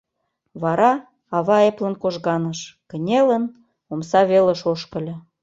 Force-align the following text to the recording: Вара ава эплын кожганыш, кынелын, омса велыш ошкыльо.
Вара 0.61 0.91
ава 1.37 1.57
эплын 1.69 1.95
кожганыш, 2.01 2.59
кынелын, 2.89 3.43
омса 3.91 4.21
велыш 4.29 4.61
ошкыльо. 4.71 5.15